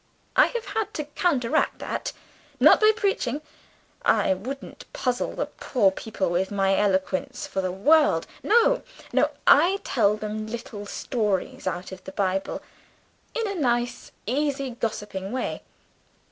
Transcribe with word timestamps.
I 0.35 0.47
have 0.47 0.65
had 0.65 0.95
to 0.95 1.03
counteract 1.03 1.77
that. 1.77 2.11
Not 2.59 2.81
by 2.81 2.91
preaching! 2.95 3.39
I 4.01 4.33
wouldn't 4.33 4.91
puzzle 4.93 5.35
the 5.35 5.45
poor 5.45 5.91
people 5.91 6.31
with 6.31 6.49
my 6.49 6.75
eloquence 6.75 7.45
for 7.45 7.61
the 7.61 7.71
world. 7.71 8.25
No, 8.41 8.81
no: 9.13 9.29
I 9.45 9.79
tell 9.83 10.17
them 10.17 10.47
little 10.47 10.87
stories 10.87 11.67
out 11.67 11.91
of 11.91 12.03
the 12.05 12.13
Bible 12.13 12.63
in 13.35 13.47
a 13.47 13.53
nice 13.53 14.11
easy 14.25 14.71
gossiping 14.71 15.31
way. 15.31 15.61